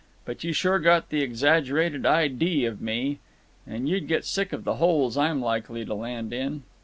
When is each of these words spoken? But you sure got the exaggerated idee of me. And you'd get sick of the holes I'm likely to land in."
But 0.25 0.43
you 0.43 0.51
sure 0.51 0.79
got 0.79 1.09
the 1.09 1.21
exaggerated 1.21 2.07
idee 2.07 2.65
of 2.65 2.81
me. 2.81 3.19
And 3.67 3.87
you'd 3.87 4.07
get 4.07 4.25
sick 4.25 4.51
of 4.51 4.63
the 4.63 4.77
holes 4.77 5.15
I'm 5.15 5.41
likely 5.43 5.85
to 5.85 5.93
land 5.93 6.33
in." 6.33 6.63